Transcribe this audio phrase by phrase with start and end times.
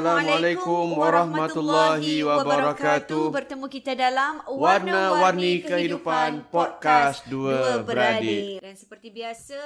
[0.00, 3.36] Assalamualaikum warahmatullahi wabarakatuh.
[3.36, 8.64] Bertemu kita dalam Warna-Warni Kehidupan Podcast Dua Beradik.
[8.64, 9.60] Dan seperti biasa,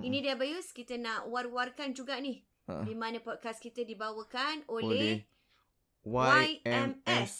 [0.00, 2.40] ini dia Bayus, kita nak war-warkan juga ni.
[2.72, 2.88] Ha.
[2.88, 5.14] Di mana podcast kita dibawakan Oleh oleh
[6.08, 7.32] YMS YMS.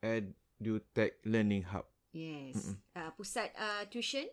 [0.00, 1.84] EduTech Learning Hub.
[2.16, 2.72] Yes.
[2.96, 4.24] Uh, pusat uh, tuition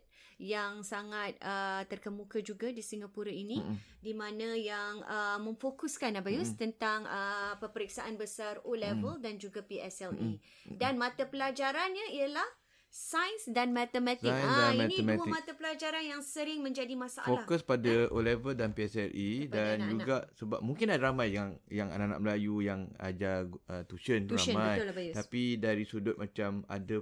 [0.41, 3.77] yang sangat uh, terkemuka juga di Singapura ini Mm-mm.
[4.01, 6.61] di mana yang uh, memfokuskan Abayus Mm-mm.
[6.61, 10.39] tentang uh, peperiksaan besar O level dan juga PSLE.
[10.39, 10.77] Mm-mm.
[10.77, 12.49] Dan mata pelajarannya ialah
[12.93, 14.29] sains dan matematik.
[14.29, 15.33] Sains ah dan ini dua matematik.
[15.33, 17.25] mata pelajaran yang sering menjadi masalah.
[17.25, 19.89] Fokus pada O level dan PSLE Kepada dan anak-anak.
[19.89, 24.53] juga sebab mungkin ada ramai yang yang anak-anak Melayu yang ajar uh, tuition, tu Tuition
[24.53, 24.77] ramai.
[24.77, 25.15] betul Abayus.
[25.17, 27.01] Tapi dari sudut macam ada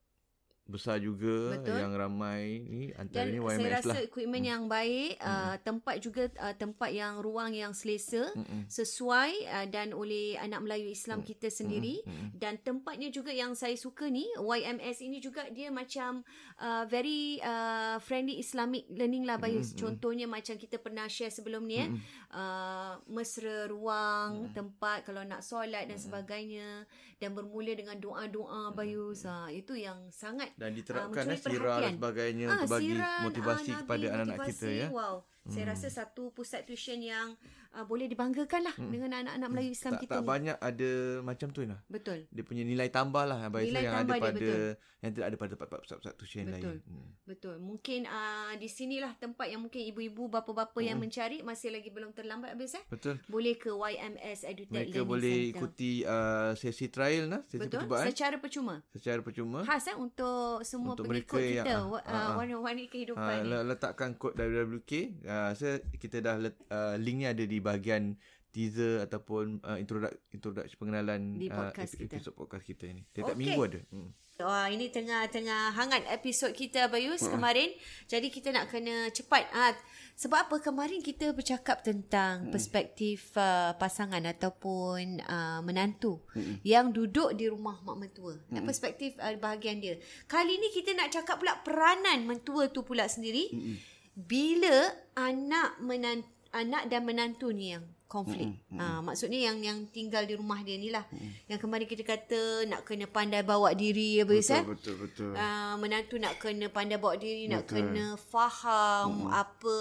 [0.69, 1.77] besar juga Betul.
[1.81, 4.01] yang ramai ni dan antaranya saya YMS rasa lah.
[4.05, 8.31] equipment yang baik, uh, tempat juga uh, tempat yang ruang yang selesa.
[8.31, 8.69] Mm-mm.
[8.71, 12.37] sesuai uh, dan oleh anak Melayu Islam kita sendiri Mm-mm.
[12.39, 16.23] dan tempatnya juga yang saya suka ni YMS ini juga dia macam
[16.61, 19.73] uh, very uh, friendly Islamic learning lah Bayus.
[19.73, 19.81] Mm-mm.
[19.81, 22.01] Contohnya macam kita pernah share sebelum ni eh Mm-mm.
[22.31, 26.85] uh, mesra ruang, tempat kalau nak solat dan sebagainya
[27.21, 29.29] dan bermula dengan doa-doa Bayus.
[29.29, 33.21] Ha, itu yang sangat dan diterapkan mencuri uh, sirah dan sebagainya Ah, untuk bagi siran,
[33.25, 34.87] motivasi ah, kepada anak-anak kita ya.
[34.93, 35.15] Wow.
[35.49, 35.71] Saya Hmm.
[35.73, 37.33] rasa satu pusat tuition yang
[37.73, 40.27] uh, boleh dibanggakan lah dengan anak-anak Melayu Islam Tak, kita tak ni.
[40.27, 41.79] banyak ada macam tu lah.
[41.85, 42.27] Betul.
[42.27, 44.69] Dia punya nilai tambah lah Nilai yang tambah ada dia, pada betul.
[44.97, 46.53] yang tidak ada pada pusat-pusat tuition Betul.
[46.53, 46.79] lain.
[46.83, 47.09] Hmm.
[47.23, 47.55] Betul.
[47.57, 52.53] Mungkin uh, di sinilah tempat yang mungkin ibu-ibu, bapa-bapa yang mencari masih lagi belum terlambat
[52.53, 52.83] habis eh.
[52.87, 53.17] Betul.
[53.25, 55.51] Boleh ke YMS Edutech Mereka Learning boleh Center.
[55.53, 57.81] ikuti uh, sesi trial lah, sesi Betul.
[57.81, 58.75] percubaan Secara percuma.
[58.89, 59.59] secara percuma.
[59.63, 62.03] Khas eh untuk semua Untuk pengikut mereka yang- kita.
[62.03, 63.47] ah, uh, warna-warni kehidupan Ha, ni.
[63.47, 64.91] le- letakkan kod WWK.
[65.23, 68.17] Uh, saya kita dah let, uh, linknya ada di bahagian
[68.51, 72.13] teaser ataupun uh, introduction introduction pengenalan Di uh, podcast ep- kita.
[72.19, 73.07] episod podcast kita ni.
[73.07, 73.39] Setiap Okey.
[73.39, 73.79] minggu ada.
[73.87, 74.11] Hmm.
[74.41, 77.37] Wah, ini tengah-tengah hangat episod kita Bayus Hmm.
[77.37, 77.69] kemarin.
[78.05, 79.45] Jadi kita nak kena cepat.
[79.51, 79.71] Ah,
[80.15, 82.51] sebab apa kemarin kita bercakap tentang Hmm.
[82.51, 86.57] perspektif uh, pasangan ataupun uh, menantu Hmm.
[86.61, 88.35] yang duduk di rumah mak mentua.
[88.49, 89.95] Dan perspektif uh, bahagian dia.
[90.25, 93.47] Kali ni kita nak cakap pula peranan mentua tu pula sendiri.
[93.47, 93.77] Hmm.
[94.17, 98.51] Bila anak menantu anak dan menantu ni yang konflik.
[98.67, 101.07] Hmm, Ha, maksudnya yang yang tinggal di rumah dia ni lah.
[101.47, 104.63] Yang kemarin kita kata nak kena pandai bawa diri apa eh?
[104.67, 105.31] betul betul.
[105.31, 107.87] Uh, menantu nak kena pandai bawa diri, nak Betul.
[107.87, 109.77] kena faham apa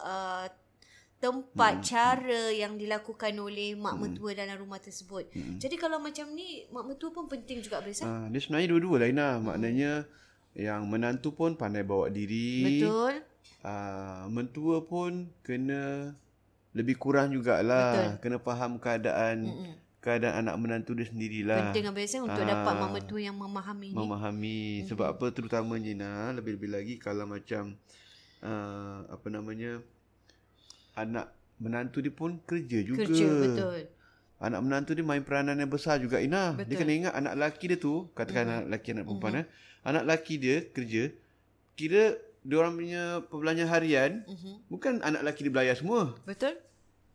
[0.00, 0.46] uh,
[1.24, 5.28] tempat cara yang dilakukan oleh mak mentua dalam rumah tersebut.
[5.56, 8.08] Jadi kalau macam ni mak mentua pun penting juga Abis eh?
[8.08, 9.28] Ah, dia sebenarnya dua-dua lah Ina.
[9.40, 10.04] Maknanya
[10.54, 12.82] yang menantu pun pandai bawa diri.
[12.82, 13.26] Betul.
[13.64, 16.14] Ah, mentua pun kena
[16.74, 18.18] lebih kurang jugalah.
[18.22, 19.74] Kena faham keadaan Mm-mm.
[20.04, 21.72] keadaan anak menantu dia sendirilah.
[21.72, 22.48] Penting Abis eh untuk Ah.
[22.48, 23.96] dapat mak mentua yang memahami ni.
[23.96, 24.60] Memahami.
[24.86, 27.74] Sebab apa terutamanya Ina, lebih-lebih lagi kalau macam
[28.44, 29.80] uh, apa namanya
[30.94, 33.08] anak menantu dia pun kerja juga.
[33.08, 33.80] Kerja betul.
[34.44, 36.52] Anak menantu dia main peranan yang besar juga Ina.
[36.52, 36.68] Betul.
[36.68, 39.46] Dia kena ingat anak lelaki dia tu, katakan anak lelaki anak perempuan eh.
[39.84, 41.12] Anak lelaki dia kerja,
[41.76, 44.68] kira dia orang punya perbelanjaan harian Mhm.
[44.68, 46.12] bukan anak lelaki dia belayar semua.
[46.24, 46.56] Betul?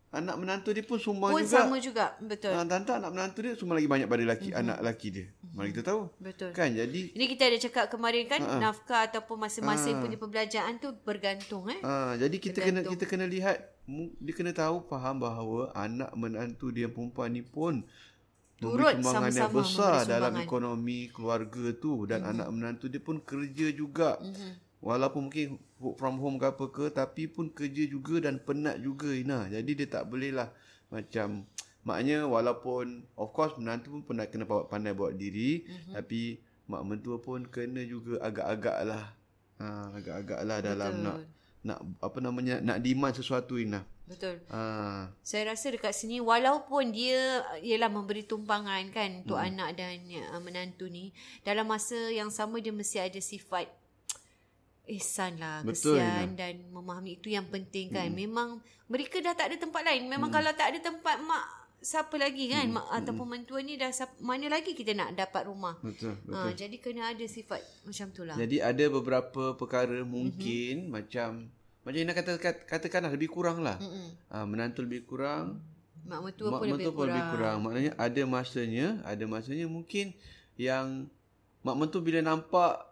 [0.09, 1.53] anak menantu dia pun sumbang Pun juga.
[1.53, 2.05] sama juga.
[2.17, 2.57] Betul.
[2.57, 4.61] Ah, tante anak menantu dia semua lagi banyak pada laki mm-hmm.
[4.65, 5.25] anak lelaki dia.
[5.53, 6.01] Mana kita tahu.
[6.17, 6.49] Betul.
[6.57, 8.61] Kan jadi Ini kita ada cakap kemarin kan uh-huh.
[8.61, 11.79] nafkah ataupun masing-masing punya pembelanjaan tu bergantung eh.
[11.85, 12.93] ah jadi kita kena Tergantung.
[12.97, 13.57] kita kena lihat
[14.21, 17.81] dia kena tahu faham bahawa anak menantu dia perempuan ni pun
[18.59, 22.31] Turut memberi sumbangan yang besar dalam ekonomi keluarga tu dan mm-hmm.
[22.35, 24.19] anak menantu dia pun kerja juga.
[24.19, 24.51] Mm-hmm.
[24.79, 25.47] Walaupun mungkin
[25.79, 29.47] work from home ke apa ke tapi pun kerja juga dan penat juga Ina.
[29.47, 30.51] Jadi dia tak boleh lah
[30.91, 31.47] macam
[31.87, 35.93] maknanya walaupun of course menantu pun pernah kena pandai bawa diri mm-hmm.
[35.95, 39.03] tapi mak mentua pun kena juga agak-agak lah.
[39.59, 41.03] Ha, agak-agak lah dalam Betul.
[41.07, 41.17] nak
[41.59, 43.83] nak apa namanya nak demand sesuatu Ina.
[44.09, 44.41] Betul.
[44.49, 49.47] Ha, Saya rasa dekat sini walaupun dia ialah memberi tumpangan kan untuk hmm.
[49.53, 50.01] anak dan
[50.33, 51.13] uh, menantu ni
[51.45, 53.69] dalam masa yang sama dia mesti ada sifat
[54.89, 58.09] ihsan lah, Betul, kesian dan memahami itu yang penting kan.
[58.09, 58.17] Hmm.
[58.17, 58.49] Memang
[58.89, 60.09] mereka dah tak ada tempat lain.
[60.09, 60.37] Memang hmm.
[60.41, 61.45] kalau tak ada tempat mak
[61.79, 62.75] siapa lagi kan hmm.
[62.75, 65.77] mak ataupun mentua ni dah siapa, mana lagi kita nak dapat rumah.
[65.85, 66.49] betul betul.
[66.49, 68.35] Ha, jadi kena ada sifat macam tu lah.
[68.35, 70.91] Jadi ada beberapa perkara mungkin mm-hmm.
[70.91, 71.53] macam
[71.89, 73.81] macam Ina kata kat- katakanlah lebih kurang lah.
[74.29, 75.57] Uh, menantu lebih kurang,
[76.05, 77.09] Mak mentua mak pun lebih mentua pun kurang.
[77.11, 77.57] lebih kurang.
[77.61, 80.13] Maknanya ada masanya, ada masanya mungkin
[80.55, 81.09] yang
[81.59, 82.88] mak mentua bila nampak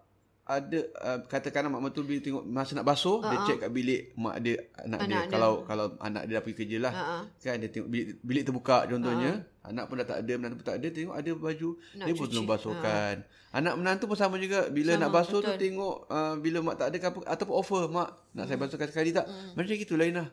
[0.48, 3.32] ada uh, katakanlah mak mentua bila tengok masa nak basuh uh-huh.
[3.36, 5.32] dia check kat bilik mak dia anak, Anak dia dia.
[5.32, 7.18] kalau kalau anak dia dah pergi kerja lah Ha-ha.
[7.36, 9.32] kan dia tengok bilik, bilik terbuka contohnya
[9.68, 12.24] anak pun dah tak ada menantu pun tak ada tengok ada baju Nak dia pun
[12.24, 12.32] cuci.
[12.32, 13.16] tolong basuhkan
[13.52, 15.60] anak menantu pun sama juga bila Sama, nak basuh tu betul.
[15.60, 19.28] tengok uh, bila mak tak ada apa ataupun offer mak nak saya basuhkan sekali tak
[19.28, 20.28] macam gitu lain lah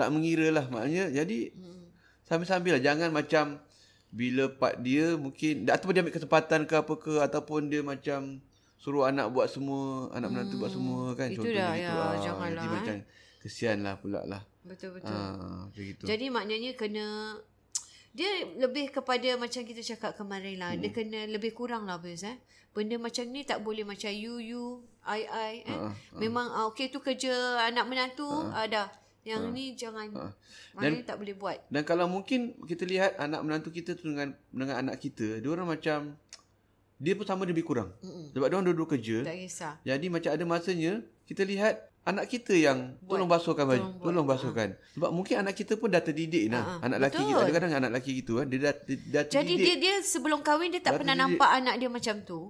[0.00, 1.52] tak mengira lah maknanya jadi
[2.24, 3.60] sambil-sambil lah jangan macam
[4.08, 8.40] bila part dia mungkin ataupun dia ambil kesempatan ke apa ke ataupun dia macam
[8.78, 12.14] suruh anak buat semua anak menantu buat semua kan Itu contohnya dah, gitu ya, Ah,
[12.16, 12.78] janganlah, jadi eh.
[12.78, 12.96] macam
[13.38, 15.10] kesian lah pula lah Betul-betul.
[15.10, 17.06] ah macam gitu Jadi maknanya kena
[18.08, 20.74] dia lebih kepada macam kita cakap kemarin lah.
[20.74, 20.80] Hmm.
[20.80, 22.34] Dia kena lebih kurang lah Bez eh.
[22.74, 24.64] Benda macam ni tak boleh macam you you
[25.04, 25.78] I I eh.
[25.78, 27.30] Ha, Memang uh, okey tu kerja
[27.62, 28.90] anak menantu ada.
[29.22, 30.32] Yang ni jangan Ha.
[30.72, 31.58] maknanya tak boleh buat.
[31.68, 35.68] Dan kalau mungkin kita lihat anak menantu kita tu dengan dengan anak kita, dia orang
[35.68, 36.16] macam
[36.98, 37.94] dia pun sama lebih kurang.
[38.00, 38.30] Mm-mm.
[38.32, 39.16] Sebab dia orang dua-dua kerja.
[39.22, 39.74] Tak kisah.
[39.80, 40.92] Jadi macam ada masanya
[41.24, 43.14] kita lihat anak kita yang buat.
[43.14, 44.68] tolong basuhkan baju, Tolong tolong, basuhkan.
[44.92, 46.58] Sebab mungkin anak kita pun dah terdidik nah.
[46.58, 46.82] Ha, ha.
[46.82, 49.30] Anak lelaki kita, ada kadang anak lelaki gitu kan, dia dah dah terdidik.
[49.30, 51.36] Jadi dia dia sebelum kahwin dia tak Dah pernah terdidik.
[51.36, 52.40] nampak anak dia macam tu.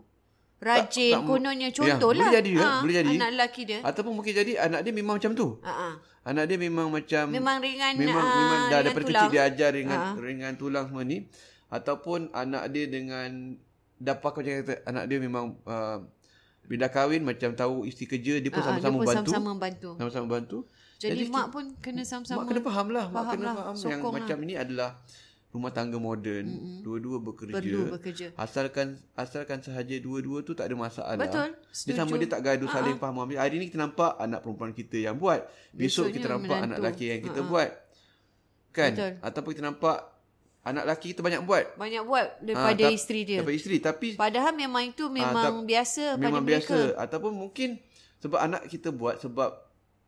[0.59, 2.19] Rajin, tak- kononnya Ya, contohlah.
[2.25, 3.15] boleh jadi, ya, boleh jadi.
[3.15, 3.79] Anak lelaki dia.
[3.81, 5.49] ataupun mungkin jadi anak dia memang macam tu.
[5.63, 6.03] Ha.
[6.25, 9.23] Anak dia memang macam Memang ringan memang, ah, memang dah daripada tulang.
[9.23, 10.19] kecil dia ajar ringan Ha.
[10.19, 11.25] ringan tulang semua ni
[11.69, 13.55] ataupun anak dia dengan
[13.99, 15.99] dapat macam kata anak dia memang uh,
[16.65, 19.59] bila kahwin macam tahu isteri kerja dia pun Ah, ah, sama-sama dia pun bantu sama-sama
[19.59, 19.91] bantu.
[19.97, 20.59] sama-sama bantu
[20.99, 22.39] Jadi, Jadi, mak pun kena sama-sama.
[22.39, 24.13] mak kena faham lah mak Faham kena lah, faham yang lah.
[24.13, 24.91] macam ini adalah
[25.49, 26.81] rumah tangga moden mm-hmm.
[26.83, 28.27] dua-dua bekerja Perlu bekerja.
[28.37, 33.01] asalkan asalkan sahaja dua-dua tu tak ada masalah Betul, dia sama dia tak gaduh saling
[33.01, 35.41] faham hari ni kita nampak anak perempuan kita yang buat
[35.73, 36.83] besok Besoknya kita nampak anak menantu.
[36.85, 37.71] lelaki yang kita buat
[38.71, 39.13] kan Betul.
[39.25, 39.97] ataupun kita nampak
[40.61, 43.39] anak lelaki kita banyak buat Banyak buat daripada Ah, tap- isteri dia.
[43.39, 46.69] daripada isteri tapi Padahal memang itu memang tap- biasa pada memang mereka.
[46.69, 47.69] biasa ataupun mungkin
[48.19, 49.51] sebab anak kita buat sebab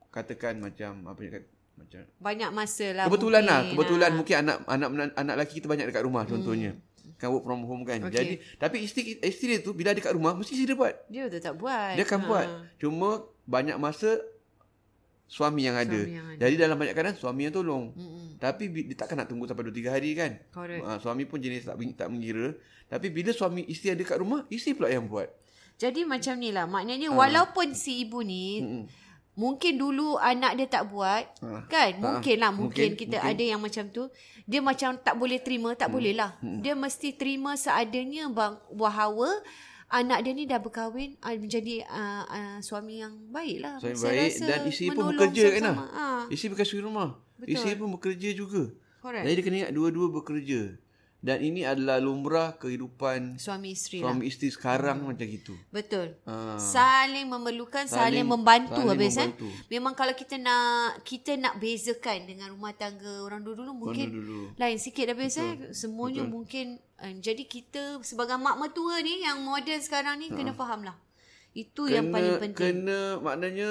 [0.08, 3.73] katakan macam apa kata macam Banyak masa lah kebetulan lah mungkin.
[3.73, 4.17] kebetulan Ah.
[4.17, 6.70] mungkin anak anak anak, lelaki kita banyak dekat rumah contohnya
[7.17, 8.08] kan work from home kan Hmm.
[8.08, 8.17] Okey.
[8.19, 11.23] jadi tapi isteri isteri dia tu bila ada kat rumah mesti isteri dia buat Dia
[11.26, 11.92] tu tak buat.
[11.92, 12.26] dia akan Ah.
[12.26, 13.09] buat cuma
[13.45, 14.21] banyak masa
[15.31, 16.41] suami yang ada Suami yang ada.
[16.43, 18.37] jadi dalam banyak keadaan suami yang tolong Mm-mm.
[18.37, 20.83] tapi dia takkan nak tunggu sampai 2 3 hari kan Correct.
[20.83, 22.51] uh, suami pun jenis tak tak mengira
[22.87, 25.31] tapi bila suami isteri ada kat rumah isteri pula yang buat
[25.79, 26.67] Jadi macam ni lah.
[26.67, 27.17] Maknanya Ah.
[27.17, 28.85] walaupun si ibu ni Mm-mm.
[29.33, 31.25] mungkin dulu anak dia tak buat.
[31.41, 31.65] Ah.
[31.65, 31.97] Kan?
[31.97, 32.53] Mungkin lah.
[32.53, 33.33] Mungkin, Mungkin, kita mungkin.
[33.33, 34.03] ada yang macam tu.
[34.45, 35.73] Dia macam tak boleh terima.
[35.73, 36.37] Tak boleh lah.
[36.43, 39.33] Dia mesti terima seadanya bang, bahawa
[39.90, 43.75] anak dia ni dah berkahwin ah, menjadi uh, uh, suami yang baik lah.
[43.82, 45.76] suami Saya baik rasa dan isteri pun bekerja kan lah.
[45.90, 47.52] Ah, isteri bukan suri rumah Betul.
[47.59, 48.62] isteri pun bekerja juga
[49.02, 49.25] correct.
[49.26, 50.61] jadi dia kena ingat dua-dua bekerja
[51.21, 54.09] dan ini adalah lumrah kehidupan Suami isteri lah.
[54.09, 56.17] suami isteri sekarang macam gitu Betul.
[56.25, 56.57] Ah.
[56.57, 59.47] Saling memerlukan, saling, Saling- membantu saling habis membantu.
[59.47, 59.69] kan.
[59.69, 60.65] Memang kalau kita nak
[61.03, 64.41] kita nak bezakan dengan rumah tangga orang dulu-dulu mungkin dulu.
[64.57, 65.71] lain sikit habis eh.
[65.71, 66.33] Semuanya Betul.
[66.33, 70.97] mungkin uh, jadi kita sebagai mak mertua ni yang moden sekarang ni kena faham lah.
[71.50, 72.57] Itu yang paling penting.
[72.57, 72.61] Ha.
[72.65, 73.69] Kena maknanya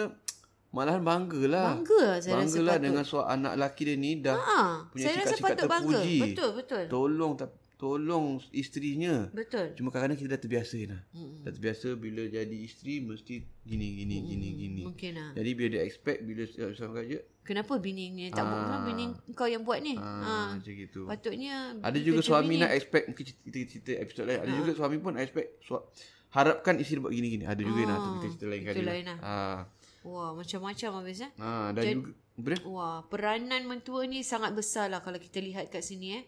[0.69, 1.67] malahan banggalah.
[1.75, 2.85] Bangga lah saya rasa Banggalah patut.
[2.85, 5.91] dengan suara anak lelaki dia ni dah Ha, punya saya rasa sikap-sikap patut bangga.
[5.95, 6.17] terpuji.
[6.21, 6.83] Betul, betul.
[6.87, 9.15] Tolong tak tolong isterinya.
[9.29, 9.71] Betul.
[9.73, 10.99] Cuma kadang-kadang kita dah terbiasa Ina.
[11.09, 11.41] Hmm.
[11.41, 14.27] Dah terbiasa bila jadi isteri mesti gini gini hmm.
[14.27, 14.81] gini gini.
[14.83, 15.29] Mungkin lah.
[15.33, 18.61] Jadi bila dia expect bila sama kerja Kenapa bini ni tak buat?
[18.61, 19.95] Kenapa bini kau yang buat ni?
[19.95, 20.35] ah, Ha.
[20.53, 21.01] macam gitu.
[21.03, 22.61] Patutnya Ada juga suami bini.
[22.61, 24.39] nak expect mungkin kita cerita episod lain.
[24.39, 25.85] Ada juga suami pun expect su-
[26.29, 27.43] harapkan isteri buat gini-gini.
[27.43, 28.85] Ada juga nak tu kita cerita lain itu kali.
[28.85, 29.17] lain lah.
[29.19, 29.59] Ah.
[30.03, 31.31] Wah, macam-macam habis eh.
[31.39, 32.59] Ah, dan Jadi- juga apa dia?
[32.67, 36.23] Wah, peranan mentua ni sangat besar lah kalau kita lihat kat sini eh.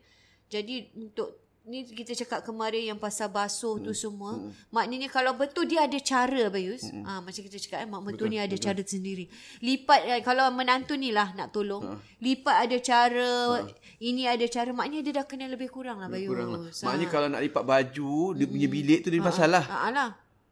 [0.52, 4.34] Jadi untuk ni kita cakap kemarin yang pasal basuh tu semua.
[4.74, 6.90] Maknanya kalau betul dia ada cara Bayus.
[7.06, 9.30] Ah macam kita cakap eh mak mentua ni ada cara sendiri.
[9.62, 12.02] Lipat eh, kalau menantu ni lah nak tolong.
[12.18, 13.62] Lipat ada cara,
[14.02, 14.74] ini ada cara.
[14.74, 16.34] Maknanya dia dah kena lebih kurang lah Bayus.
[16.34, 16.62] Kurang lah.
[16.66, 16.84] Ah.
[16.90, 19.64] Maknanya kalau nak lipat baju, dia punya bilik tu dia pasal lah.
[19.70, 20.10] Ah, ah lah.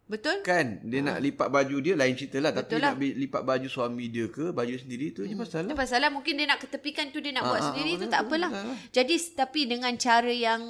[0.10, 0.42] Betul?
[0.42, 2.92] Kan dia nak lipat baju dia lain cerita lah Betul tapi lah.
[2.92, 5.78] nak lipat baju suami dia ke baju sendiri tu je pasal Itu lah.
[5.78, 8.00] pasal lah mungkin dia nak ketepikan tu dia nak Ah, buat ah, sendiri ah, tu
[8.02, 8.50] betul, tak apalah.
[8.50, 8.78] betul lah.
[8.90, 10.62] Jadi tapi dengan cara yang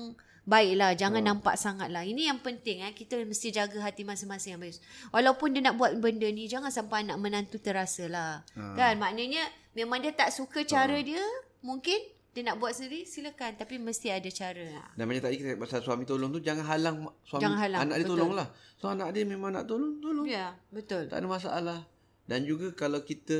[0.43, 0.91] baik lah.
[0.91, 1.27] Jangan Ah.
[1.29, 2.03] nampak sangat lah.
[2.03, 2.91] Ini yang penting eh.
[2.91, 4.83] Kita mesti jaga hati masing-masing Abis.
[5.09, 8.43] Walaupun dia nak buat benda ni jangan sampai anak menantu terasa lah.
[8.53, 8.73] Ah.
[8.73, 11.21] Kan maknanya memang dia tak suka cara dia.
[11.61, 11.95] Mungkin
[12.39, 13.51] dia nak buat sendiri silakan.
[13.53, 14.87] Tapi mesti ada cara lah.
[14.93, 17.91] Dan macam tadi kita pasal suami tolong tu jangan halang mak- suami Jangan halang, anak
[17.91, 18.15] dia betul.
[18.15, 18.47] tolong lah.
[18.73, 20.23] So anak dia memang nak tolong, tolong.
[20.23, 21.03] Ya betul.
[21.05, 21.79] Tak ada masalah.
[22.23, 23.35] Dan juga kalau kita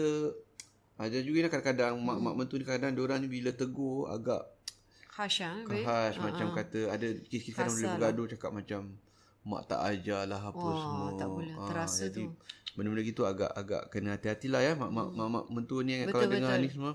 [0.97, 2.03] ada juga ni kadang-kadang Hmm.
[2.03, 4.43] mak-mak mentu ni kadang diorang ni bila tegur agak
[5.09, 5.83] Hasha Abis.
[5.83, 8.81] khas macam kata ada kes-kes kadang boleh Kasar bergaduh cakap macam
[9.41, 11.07] mak tak ajar lah apa Wah, semua.
[11.15, 11.53] tak boleh.
[11.53, 12.35] Ah, Terasa jadi, tu.
[12.71, 16.61] Benda-benda gitu agak agak kena hati-hatilah ya mak-mak mak-mak mentua ni Betul, kalau dengar betul.
[16.61, 16.93] ni semua.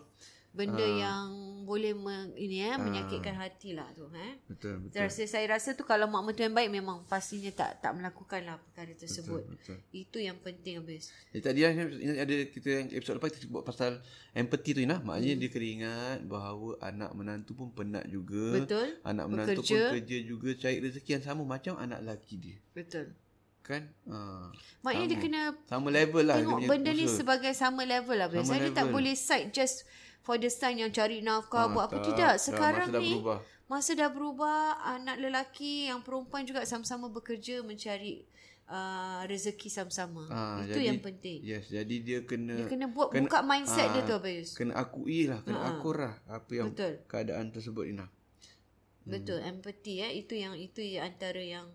[0.51, 1.29] Benda yang
[1.65, 4.37] boleh me, ini eh menyakitkan hati lah tu eh.
[4.47, 4.95] Betul betul.
[4.95, 8.45] Saya rasa, saya rasa tu kalau mak mentua yang baik memang pastinya tak tak melakukan
[8.45, 9.43] lah perkara tersebut.
[9.49, 9.77] betul.
[9.91, 11.11] Itu yang penting habis.
[11.33, 13.91] Jadi tadi lah, ingat ada kita yang episod lepas kita sebut pasal
[14.37, 15.01] empathy tu Ina.
[15.01, 18.61] Maknanya dia kena ingat bahawa anak menantu pun penat juga.
[18.61, 18.87] Betul.
[19.03, 19.73] Anak menantu Bekerja.
[19.73, 22.59] pun kerja juga cari rezeki yang sama macam anak lelaki dia.
[22.77, 23.17] Betul.
[23.65, 23.89] Kan?
[24.05, 24.53] Ha.
[24.85, 28.29] Maknanya dia kena Sama level lah tengok dia benda ni sebagai sama level lah.
[28.29, 29.89] Biasa Sama dia tak boleh side just
[30.21, 32.37] for the son yang cari nafkah Ah, buat apa tidak.
[32.37, 33.39] Dah, Sekarang masa dah ni berubah.
[33.65, 38.29] masa dah berubah anak lelaki yang perempuan juga sama-sama bekerja mencari
[38.69, 40.29] uh, rezeki sama-sama.
[40.29, 41.39] Ah, Itu jadi- yang penting.
[41.41, 44.53] Yes, jadi dia kena Dia kena buat buka mindset dia ah, tu Abayus.
[44.53, 47.01] Kena akui lah, kena akur lah apa yang Betul.
[47.09, 48.13] keadaan tersebut Ina.
[49.05, 51.69] Betul, empathy eh itu yang itu yang antara yang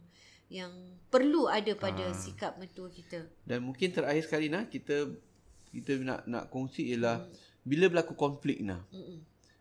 [0.50, 0.74] yang
[1.08, 2.12] perlu ada pada Ah.
[2.12, 3.26] sikap mentua kita.
[3.44, 5.14] Dan mungkin terakhir sekali nah kita
[5.68, 7.34] kita nak nak kongsi ialah Hmm.
[7.62, 8.82] bila berlaku konflik nah.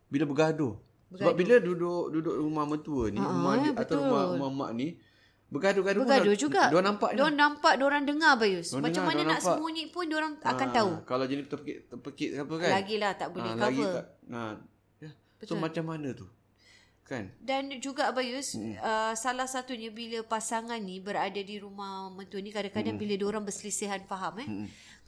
[0.07, 0.81] Bila bergaduh.
[1.11, 1.37] Sebab Bergaduh.
[1.39, 3.99] bila duduk duduk rumah mentua ni, Ah, rumah eh, dia, atau betul.
[4.03, 4.89] rumah, rumah mak ni
[5.47, 6.63] bergaduh-gaduh pun Bergaduh dah- juga.
[6.69, 7.17] Dia nampak ni.
[7.17, 8.69] Diorang nampak, diorang dengar Bayus.
[8.69, 9.55] Diorang Macam dengar, mana diorang nak nampak.
[9.55, 10.91] sembunyi pun diorang akan Ah, tahu.
[11.07, 12.71] Kalau jenis terpekik terpekik apa kan.
[12.75, 13.65] Lagilah tak boleh Ah, cover.
[13.65, 14.05] Lagi tak.
[14.27, 14.49] Nah,
[14.99, 15.11] ya.
[15.11, 15.57] So Betul.
[15.59, 16.27] macam mana tu?
[17.09, 17.33] Kan?
[17.41, 23.01] Dan juga Abayus, uh, salah satunya bila pasangan ni berada di rumah mentua ni kadang-kadang
[23.01, 24.49] bila diorang berselisihan faham eh.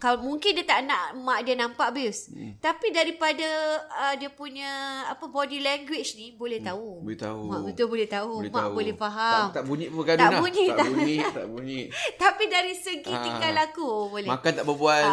[0.01, 2.33] Kalau mungkin dia tak nak mak dia nampak Abayus.
[2.57, 3.45] Tapi daripada
[3.85, 4.65] uh, dia punya
[5.13, 7.05] apa body language ni boleh tahu.
[7.05, 7.41] Boleh tahu.
[7.53, 9.53] Mak mentua boleh tahu, mak boleh faham.
[9.53, 10.89] Tak, tak bunyi pun bergaduh Tak bunyi, tak tak.
[10.89, 11.81] bunyi, tak bunyi.
[12.25, 13.21] Tapi dari segi Ah.
[13.21, 14.25] tingkah laku oh, boleh.
[14.25, 15.05] Makan tak berbual.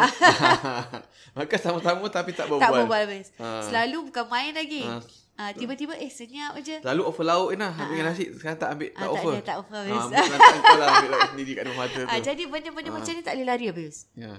[1.36, 2.64] Makan sama-sama tapi tak berbual.
[2.64, 3.28] tak berbual Abayus.
[3.36, 3.60] Ah.
[3.68, 4.88] Selalu bukan main lagi.
[4.88, 5.04] Ah.
[5.38, 6.82] Ah, tiba-tiba eh senyap je.
[6.82, 7.70] Lalu offer lauk je nah.
[7.70, 8.26] Ambil nasi.
[8.34, 8.90] Sekarang tak ambil.
[8.90, 9.30] Ah, Tak tak offer.
[9.30, 10.02] ada, tak offer, Ah, habis.
[10.10, 10.88] kelantan kau lah.
[10.90, 12.00] Ambil lauk sendiri kat rumah tu.
[12.04, 13.98] Ah, jadi benda-benda macam ni tak boleh lari Abayus.
[14.18, 14.32] Ya.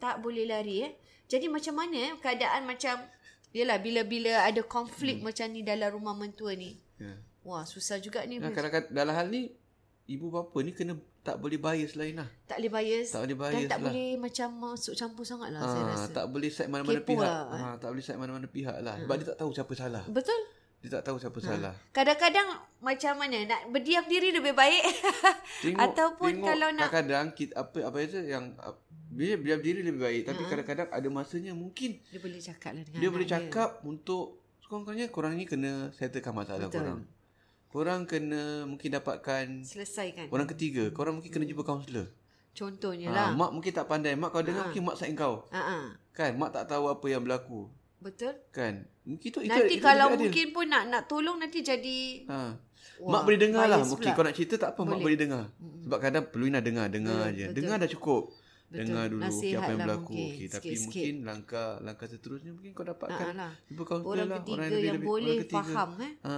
[0.00, 0.92] Tak boleh lari eh.
[1.28, 2.96] Jadi macam mana eh keadaan macam
[3.56, 5.32] Yelah bila-bila ada konflik hmm.
[5.32, 6.76] macam ni dalam rumah mentua ni.
[7.00, 7.16] Ya.
[7.40, 8.36] Wah susah juga ni.
[8.36, 9.48] Nah, kadang-kadang dalam hal ni
[10.04, 10.92] ibu bapa ni kena
[11.26, 12.28] tak boleh bias lain lah.
[12.46, 13.06] tak boleh bias.
[13.10, 13.84] Tak boleh Dan bias tak lah.
[13.84, 16.10] boleh macam masuk campur sangat lah saya Ah, rasa.
[16.14, 17.26] tak boleh set mana-mana Kepo pihak.
[17.26, 17.42] lah.
[17.50, 18.94] Ah, tak boleh set mana-mana pihak lah.
[18.96, 20.04] Sebab dia tak tahu siapa salah.
[20.06, 20.40] Betul?
[20.76, 21.74] Dia tak tahu siapa salah.
[21.90, 22.46] Kadang-kadang
[22.78, 24.82] macam mana nak berdiam diri lebih baik
[25.82, 28.44] ataupun tengok kalau nak kadang-kadang kita apa apa saja yang
[29.08, 33.00] dia biar diri lebih baik tapi kadang-kadang ada masanya mungkin dia boleh cakap lah dengan
[33.00, 34.24] dia boleh cakap untuk
[34.60, 36.84] sekurang-kurangnya korang ni kena settlekan masalah Betul.
[36.84, 37.00] korang.
[37.68, 40.26] Korang kena mungkin dapatkan Selesaikan.
[40.28, 40.88] orang ketiga.
[40.90, 42.08] Korang mungkin kena jumpa kaunselor.
[42.50, 43.28] Contohnya Ha, lah.
[43.32, 44.14] mak mungkin tak pandai.
[44.14, 45.44] Mak kau dengar mungkin mak sayang kau.
[45.50, 45.92] Ha.
[46.10, 46.32] Kan?
[46.34, 47.68] Mak tak tahu apa yang berlaku.
[47.98, 48.32] Betul?
[48.48, 48.88] Kan?
[49.02, 50.18] Mungkin itu, itu Nanti itu kalau adil.
[50.24, 52.56] mungkin pun nak nak tolong nanti jadi Ha.
[52.96, 53.78] Wah, mak boleh dengar lah.
[53.78, 54.16] Mungkin pula.
[54.16, 54.80] kau nak cerita tak apa.
[54.80, 55.04] Mak Boleh.
[55.04, 55.44] boleh dengar.
[55.84, 56.86] Sebab kadang perlu nak dengar.
[56.88, 57.44] Dengar Betul, je.
[57.44, 57.56] betul.
[57.58, 58.22] Dengar dah cukup.
[58.66, 58.78] Betul.
[58.80, 60.10] Dengar dulu okay, apa yang lah berlaku.
[60.10, 60.80] mungkin, Okay, tapi sikit-sikit.
[60.80, 63.26] mungkin langkah langkah seterusnya mungkin kau dapatkan.
[63.28, 63.52] Ah, lah.
[64.00, 64.38] Orang lah.
[64.40, 66.12] ketiga orang yang, lebih, boleh orang faham eh.
[66.24, 66.34] Ha.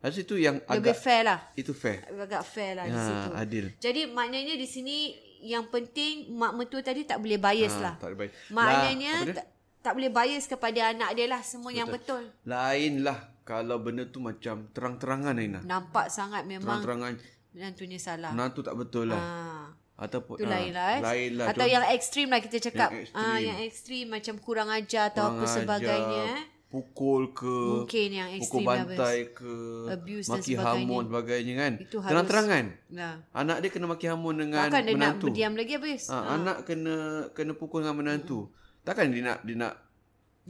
[0.00, 1.38] Rasa itu yang Lebih agak fair lah.
[1.54, 2.00] itu fair.
[2.06, 3.28] Agak fair lah di Ha, situ.
[3.34, 3.64] adil.
[3.76, 4.96] Jadi maknanya di sini
[5.42, 7.94] yang penting mak mentua tadi tak boleh bias Ha, lah.
[7.94, 8.32] tak boleh bias.
[8.50, 9.36] Maknanya Lah, apa dia?
[9.36, 9.46] tak,
[9.80, 12.22] tak boleh bias kepada anak dia lah semua yang betul.
[12.44, 15.60] Lain lah kalau benda tu macam terang-terangan Aina.
[15.60, 17.12] Nampak sangat memang Terang-terangan
[17.50, 18.30] menantunya salah.
[18.30, 19.20] menantu tak betul lah.
[19.20, 19.66] Ah.
[19.98, 21.00] Ataupun Itu ah, lain lah eh.
[21.02, 21.46] Lain lah.
[21.46, 22.88] Atau yang ekstrim lah kita cakap.
[22.88, 23.44] Yang ah, ekstrim.
[23.44, 26.24] yang ekstrim macam kurang ajar atau apa Kurang sebagainya.
[26.24, 26.44] ajar, eh.
[26.70, 27.58] Pukul ke.
[27.82, 29.54] Mungkin yang Pukul bantai ke.
[29.90, 30.78] Abuse dan maki sebagainya.
[30.78, 31.72] hamun sebagainya kan.
[31.76, 32.64] Itu harus- Terang-terangan.
[32.88, 33.14] Nah.
[33.32, 35.26] Anak dia kena maki hamun dengan Takkan dia nak menantu.
[35.26, 36.02] berdiam lagi habis?
[36.06, 36.96] Ha, Anak kena
[37.30, 38.54] kena pukul dengan menantu.
[38.80, 39.74] Takkan dia nak dia nak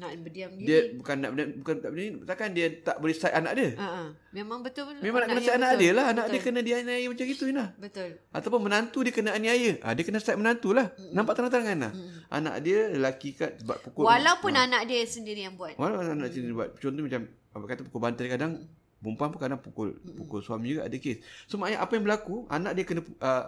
[0.01, 0.65] Nak berdiam diri.
[0.65, 1.31] dia bukan nak
[1.61, 3.69] bukan tak berani takkan dia tak boleh side anak dia.
[3.77, 4.05] Ha, ha.
[4.33, 4.89] Memang betul.
[4.97, 5.83] Memang nak kena side anak betul.
[5.85, 6.05] dia lah.
[6.09, 6.33] Anak betul.
[6.33, 7.67] dia kena dianiaya macam itu Ina.
[7.77, 8.11] Betul.
[8.33, 9.73] Ataupun menantu dia kena aniaya.
[9.85, 10.89] Ah dia kena side menantu lah.
[11.13, 11.93] Nampak terang-terangan lah.
[12.33, 14.09] Anak dia lelaki kat sebab pukul.
[14.09, 15.77] Walaupun anak dia sendiri yang buat.
[15.77, 16.69] Walaupun anak sendiri buat.
[16.81, 18.53] Contoh macam apa kata pukul bantai kadang
[19.01, 21.21] perempuan pun kadang pukul pukul suami juga ada kes.
[21.49, 23.45] So maknanya apa yang berlaku anak dia kena uh,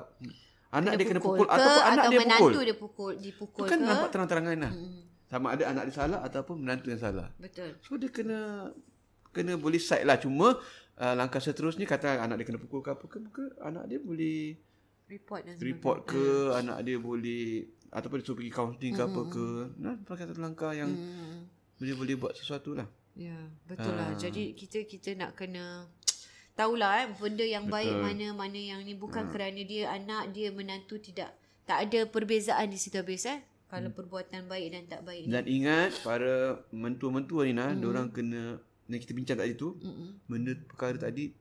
[0.73, 2.64] anak dia kena pukul ke, ataupun anak atau dia menantu pukul.
[2.64, 3.12] dia pukul.
[3.21, 3.87] Dipukul Itu kan ke.
[3.87, 4.73] nampak terang-terangan lah.
[5.32, 7.32] Sama ada anak dia salah ataupun menantu yang salah.
[7.40, 7.72] Betul.
[7.80, 8.68] So dia kena
[9.32, 10.20] kena boleh side lah.
[10.20, 10.60] Cuma
[11.00, 14.60] uh, langkah seterusnya kata anak dia kena pukul ke apa ke, ke anak dia boleh
[15.12, 19.48] Report dan report ke, anak dia boleh ataupun dia suruh pergi counselling ke apa ke.
[19.76, 21.44] Nah, langkah satu langkah yang Hmm.
[21.76, 22.88] boleh boleh buat sesuatu lah.
[23.12, 23.36] Ya,
[23.68, 24.08] betul lah.
[24.08, 24.16] Ah.
[24.16, 25.84] Jadi kita kita nak kena
[26.58, 28.04] tahulah eh benda yang baik Betul.
[28.04, 31.32] mana mana yang ni bukan kerana dia anak dia menantu tidak
[31.68, 33.44] tak ada perbezaan di situ habis eh.
[33.73, 35.33] Kalau perbuatan baik dan tak baik ni.
[35.33, 37.88] Dan ingat para mentua-mentua ni nah, mm.
[37.88, 38.61] orang kena
[38.93, 40.21] yang kita bincang tadi tu, Mm-mm.
[40.29, 41.33] benda perkara tadi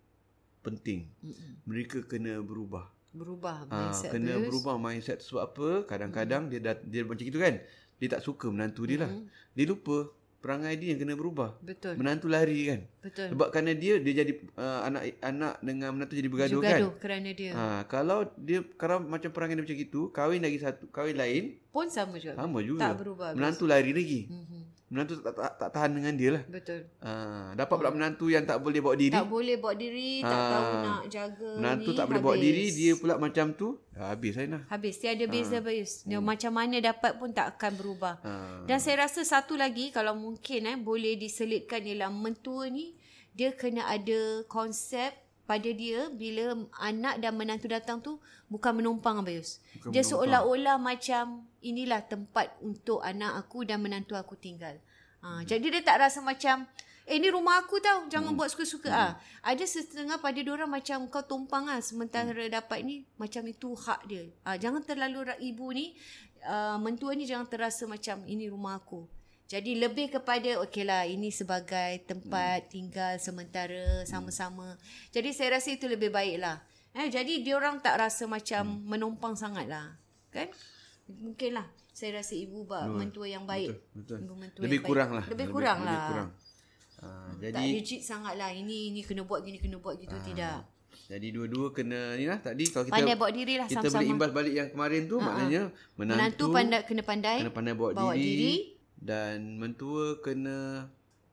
[0.64, 1.12] penting.
[1.20, 1.68] Mm-mm.
[1.68, 2.88] Mereka kena berubah.
[3.12, 4.48] Berubah Ah, mindset kena habis.
[4.48, 5.70] berubah mindset sebab apa?
[5.84, 7.60] Kadang-kadang dia dah, dia macam itu kan.
[8.00, 9.12] Dia tak suka menantu dia lah.
[9.52, 10.10] Dia lupa
[10.42, 11.54] perangai dia yang kena berubah.
[11.62, 12.00] Betul.
[12.02, 12.80] Menantu lari kan.
[13.04, 13.28] Betul.
[13.36, 16.80] Sebab kerana dia dia jadi uh, anak anak dengan menantu jadi bergaduh kan.
[16.82, 17.52] Gaduh kerana dia.
[17.54, 21.88] Ha, kalau dia kalau macam perangai dia macam itu, kahwin lagi satu, kahwin lain Pun
[21.88, 22.36] sama juga.
[22.36, 22.82] sama juga.
[22.82, 23.28] Tak berubah.
[23.32, 23.40] habis.
[23.40, 24.22] Menantu lari lagi.
[24.28, 24.60] Mhm.
[24.92, 26.44] Menantu tak, tak, tak tahan dengan dia lah.
[26.46, 26.84] Betul.
[27.00, 27.12] Ha,
[27.56, 29.16] dapat pula menantu yang tak boleh bawa diri.
[29.16, 32.44] Tak boleh bawa diri, tak Ah, tahu nak jaga Menantu ni, tak boleh bawa habis.
[32.44, 33.68] diri, dia pula macam tu.
[33.94, 34.64] Ha, habis saya nak.
[34.68, 34.96] Habis.
[35.00, 35.58] Tiada beza Ah.
[35.64, 36.04] habis.
[36.04, 38.16] Dia macam mana dapat pun tak akan berubah.
[38.20, 38.32] Ha.
[38.68, 43.00] Dan saya rasa satu lagi kalau mungkin eh boleh diselitkan ialah mentua ni
[43.32, 45.16] dia kena ada konsep
[45.52, 48.16] pada dia bila anak dan menantu datang tu
[48.48, 49.60] bukan menumpang Abayus.
[49.84, 50.08] Bukan Dia menumpang.
[50.16, 54.80] seolah-olah macam inilah tempat untuk anak aku dan menantu aku tinggal.
[55.20, 56.64] Ha, jadi dia tak rasa macam
[57.06, 59.14] Eh ni rumah aku tau Jangan buat suka-suka ah.
[59.42, 64.30] Ada setengah pada orang macam Kau tumpang ah Sementara dapat ni Macam itu hak dia
[64.46, 65.98] ah, Jangan terlalu Ibu ni
[66.46, 69.06] uh, Mentua ni jangan terasa macam Ini rumah aku
[69.52, 74.80] jadi lebih kepada okey lah ini sebagai tempat tinggal sementara sama-sama.
[75.12, 76.64] Jadi saya rasa itu lebih baik lah.
[76.92, 80.00] Eh, jadi dia orang tak rasa macam menumpang sangat lah.
[80.32, 80.48] Kan?
[81.06, 81.68] Mungkin lah.
[81.92, 83.76] Saya rasa ibu bak mentua yang baik.
[83.92, 84.24] Betul.
[84.24, 85.20] Ibu mentua Lebih yang kurang baik.
[85.20, 85.26] lah.
[85.28, 85.92] Lebih kurang lah.
[85.92, 86.30] Lebih kurang.
[87.02, 88.50] Ha, Tak jadi rigid sangat lah.
[88.50, 90.16] Ini ini kena buat gini, kena buat gitu.
[90.16, 90.80] Tidak.
[90.92, 94.00] jadi dua-dua kena ni lah tadi kalau kita Pandai bawa diri lah kita sama-sama.
[94.00, 95.62] boleh imbas balik yang kemarin tu maknanya
[95.96, 97.38] menantu, Menantu pandai, kena pandai.
[97.44, 98.56] kena pandai bawa, bawa diri, diri.
[99.02, 100.88] Dan mentua kena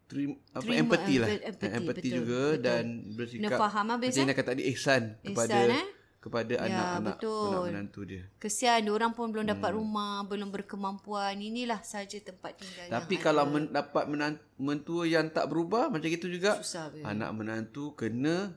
[0.08, 2.64] terima, apa Terima, empathy lah empa- empathy, empathy betul, juga betul.
[2.64, 4.24] dan bersikap Kena faham habis, macam eh?
[4.24, 5.86] yang kata tadi ihsan kepada Ihsan, eh?
[6.18, 9.54] kepada Ya, anak-anak anak menantu dia Kesian orang pun belum Hmm.
[9.54, 11.36] dapat rumah, belum berkemampuan.
[11.38, 16.08] Inilah saja tempat tinggal tapi yang kalau men, dapat menantu, mentua yang tak berubah macam
[16.08, 18.56] itu juga susah anak menantu Kena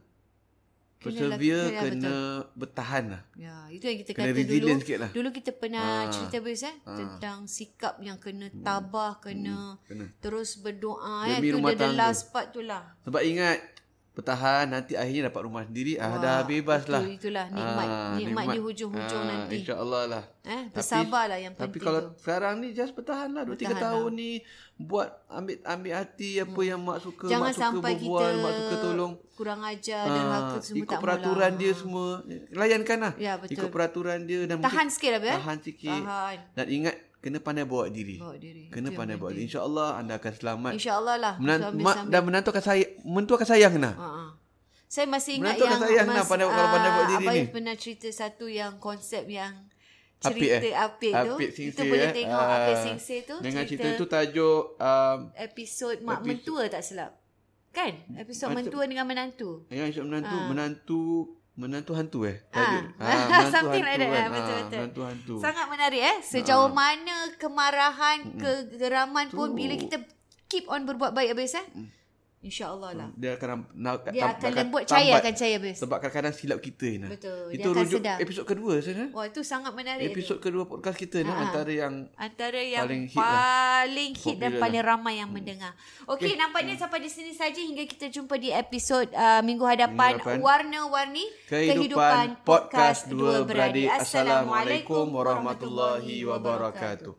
[1.01, 2.15] persevere lagi- ya, kena
[2.53, 4.67] bertahan lah Ya, itu yang kita Kena kata dulu.
[4.95, 5.09] lah.
[5.11, 6.11] Dulu kita pernah Ah.
[6.11, 10.05] cerita bes eh tentang sikap yang kena tabah, kena, Hmm, kena.
[10.19, 11.51] terus berdoa Demi eh.
[11.51, 12.93] Itu dia the last part tu lah.
[13.01, 13.57] sebab ingat
[14.11, 18.45] bertahan nanti akhirnya dapat rumah sendiri ah Wah, dah bebas betul, lah itulah nikmat- nikmat
[18.45, 19.53] di hujung-hujung nanti.
[19.57, 22.19] insyaallah lah Eh, bersabarlah yang tapi penting kalau tu.
[22.19, 24.31] sekarang ni just bertahan lah 2 3 Bertahan tahun ni
[24.75, 27.31] buat ambil ambil hati apa yang mak suka Hmm.
[27.31, 30.89] Jangan mak suka sampai berbual kita mak suka tolong kurang ajar, Ah, derhaka semua ikut
[30.89, 31.61] tak peraturan maulah.
[31.61, 32.07] dia semua
[32.51, 33.53] layankan lah Ya, betul.
[33.55, 35.35] ikut peraturan dia dan Tahan mungkin sikit lah be, eh.
[35.35, 36.37] tahan sikit Tahan.
[36.51, 38.65] dan ingat kena pandai bawa diri Bawa diri.
[38.67, 41.33] kena Itu pandai bawa diri insyaallah anda akan selamat InsyaAllah lah.
[41.37, 44.25] Menan- Sambil- mak sambil- dan menantu akan sayang mentua akan sayang nah Ha, ha.
[44.85, 47.43] Saya masih ingat Menantu yang akan sayang lah pandai- kalau pandai buat diri Abang ni.
[47.47, 49.53] pernah cerita satu yang konsep yang
[50.21, 50.73] Apik cerita eh?
[50.75, 51.17] apik, tu.
[51.33, 52.13] Apik Kita Singsir, boleh eh?
[52.13, 53.35] tengok Ah, apik singsir tu.
[53.39, 57.11] Dengan cerita, cerita tu tajuk um, episod mak episod- mentua tak silap.
[57.71, 57.93] Kan?
[58.13, 59.63] Episod mentua dengan menantu.
[59.69, 61.01] yang isu menantu menantu
[61.61, 62.57] menantu hantu eh Ah.
[62.57, 62.85] tajuk.
[63.31, 64.09] Ah, something like that.
[64.09, 64.17] kan?
[64.17, 64.79] Ah, betul, Ah, betul.
[64.79, 66.17] menantu hantu Sangat menarik eh.
[66.23, 69.55] Sejauh mana kemarahan, kegeraman pun Tu.
[69.55, 69.97] bila kita
[70.47, 71.65] keep on berbuat baik habis eh.
[72.41, 73.09] InsyaAllah lah.
[73.13, 75.77] Dia akan nak, Dia akan lembut cahaya akan cahaya bes.
[75.77, 77.07] Sebab kadang-kadang silap kita Ina.
[77.13, 78.17] Betul, dia Itu akan rujuk sedar.
[78.17, 79.05] episod kedua sana.
[79.13, 80.09] Wah itu sangat menarik.
[80.09, 83.29] Episod kedua podcast kita ni antara yang Antara yang Paling hit lah.
[83.29, 84.89] paling hit dan Popular paling lah.
[84.89, 85.71] ramai yang mendengar.
[86.09, 90.37] Okey, nampaknya sampai di sini saja hingga kita jumpa di episod uh, minggu hadapan hadapan.
[90.41, 93.85] Warna-warni kehidupan podcast dua beradik.
[93.85, 97.13] Assalamualaikum warahmatullahi wabarakatuh.